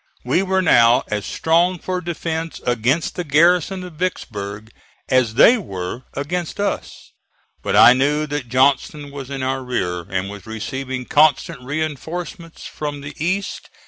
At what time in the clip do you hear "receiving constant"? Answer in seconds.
10.47-11.61